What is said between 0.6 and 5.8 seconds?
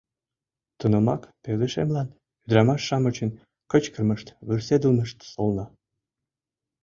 Тунамак пылышемлан ӱдырамаш-шамычын кычкырымышт, вурседылмышт солна.